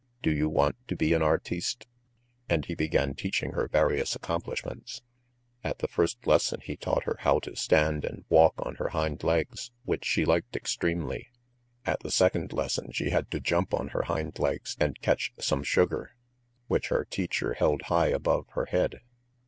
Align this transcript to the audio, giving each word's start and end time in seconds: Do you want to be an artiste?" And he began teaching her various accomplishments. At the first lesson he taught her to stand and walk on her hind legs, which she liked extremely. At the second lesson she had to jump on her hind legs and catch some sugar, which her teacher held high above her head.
Do 0.23 0.31
you 0.31 0.49
want 0.49 0.77
to 0.87 0.95
be 0.95 1.13
an 1.13 1.21
artiste?" 1.21 1.85
And 2.49 2.65
he 2.65 2.73
began 2.73 3.13
teaching 3.13 3.51
her 3.51 3.67
various 3.67 4.15
accomplishments. 4.15 5.03
At 5.63 5.77
the 5.77 5.87
first 5.87 6.25
lesson 6.25 6.59
he 6.61 6.75
taught 6.75 7.03
her 7.03 7.17
to 7.43 7.55
stand 7.55 8.03
and 8.03 8.25
walk 8.27 8.55
on 8.57 8.77
her 8.77 8.87
hind 8.87 9.23
legs, 9.23 9.69
which 9.85 10.03
she 10.03 10.25
liked 10.25 10.55
extremely. 10.55 11.27
At 11.85 11.99
the 11.99 12.09
second 12.09 12.51
lesson 12.51 12.91
she 12.91 13.11
had 13.11 13.29
to 13.29 13.39
jump 13.39 13.75
on 13.75 13.89
her 13.89 14.01
hind 14.05 14.39
legs 14.39 14.75
and 14.79 14.99
catch 15.01 15.33
some 15.39 15.61
sugar, 15.61 16.15
which 16.65 16.87
her 16.87 17.05
teacher 17.05 17.53
held 17.53 17.83
high 17.83 18.07
above 18.07 18.47
her 18.53 18.65
head. 18.65 19.01